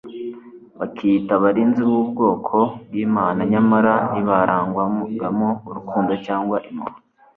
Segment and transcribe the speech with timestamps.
[0.79, 2.57] bakiyita abarinzi b'ubwoko
[2.87, 6.99] bw'Imana, nyamara ntibarangwagamo urukundo cyangwa impuhwe.